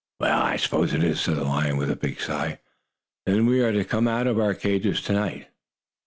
"Well, 0.19 0.41
I 0.41 0.55
suppose 0.55 0.95
it 0.95 1.03
is," 1.03 1.21
said 1.21 1.35
the 1.35 1.43
lion 1.43 1.77
with 1.77 1.91
a 1.91 1.95
big 1.95 2.19
sigh. 2.19 2.57
"Then 3.27 3.45
we 3.45 3.61
are 3.61 3.71
to 3.71 3.85
come 3.85 4.07
out 4.07 4.25
of 4.25 4.39
our 4.39 4.55
cages 4.55 4.99
to 5.01 5.13
night?" 5.13 5.47